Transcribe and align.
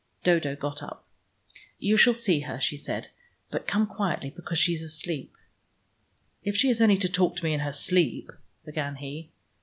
Dodo 0.23 0.55
got 0.55 0.81
up. 0.81 1.05
"You 1.77 1.95
shall 1.95 2.15
see 2.15 2.39
her," 2.39 2.59
she 2.59 2.75
said. 2.75 3.11
"But 3.51 3.67
come 3.67 3.85
quietly, 3.85 4.31
because 4.31 4.57
she 4.57 4.73
is 4.73 4.81
asleep." 4.81 5.31
"If 6.43 6.57
she 6.57 6.69
is 6.69 6.81
only 6.81 6.97
to 6.97 7.07
talk 7.07 7.35
to 7.35 7.43
me 7.43 7.53
in 7.53 7.59
her 7.59 7.71
sleep" 7.71 8.31
began 8.65 8.95
he. 8.95 9.29